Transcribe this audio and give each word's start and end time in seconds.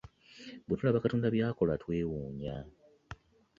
Bwe 0.65 0.75
tulaba 0.77 1.03
Katonda 1.03 1.27
by'akola 1.35 1.73
twewuunya. 1.81 2.55